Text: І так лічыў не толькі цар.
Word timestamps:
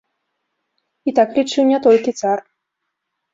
І 1.11 1.13
так 1.19 1.29
лічыў 1.41 1.63
не 1.73 1.79
толькі 1.85 2.11
цар. 2.23 2.43